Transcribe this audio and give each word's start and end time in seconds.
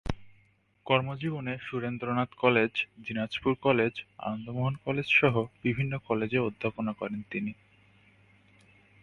কর্মজীবনে 0.85 1.53
Surendranath 1.57 2.29
college, 2.37 2.71
Dinajpur 2.99 3.53
college, 3.61 3.93
Anandamohan 4.17 4.75
কলেজসহ 4.85 5.33
বিভিন্ন 5.63 5.93
কলেজে 5.97 6.39
অধ্যাপনা 6.39 6.91
করেন 6.93 7.21
তিনি। 7.31 7.51